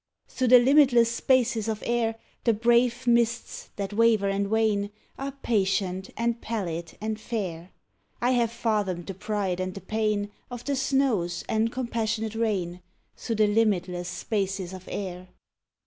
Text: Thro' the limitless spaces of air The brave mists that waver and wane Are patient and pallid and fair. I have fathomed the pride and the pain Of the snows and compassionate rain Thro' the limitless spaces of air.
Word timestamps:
Thro' 0.27 0.47
the 0.47 0.57
limitless 0.57 1.11
spaces 1.11 1.67
of 1.67 1.83
air 1.85 2.15
The 2.45 2.55
brave 2.55 3.05
mists 3.05 3.69
that 3.75 3.93
waver 3.93 4.27
and 4.29 4.47
wane 4.49 4.89
Are 5.19 5.31
patient 5.43 6.09
and 6.17 6.41
pallid 6.41 6.97
and 6.99 7.19
fair. 7.21 7.69
I 8.19 8.31
have 8.31 8.51
fathomed 8.51 9.05
the 9.05 9.13
pride 9.13 9.59
and 9.59 9.75
the 9.75 9.79
pain 9.79 10.31
Of 10.49 10.65
the 10.65 10.75
snows 10.75 11.43
and 11.47 11.71
compassionate 11.71 12.33
rain 12.33 12.81
Thro' 13.15 13.35
the 13.35 13.45
limitless 13.45 14.09
spaces 14.09 14.73
of 14.73 14.85
air. 14.89 15.27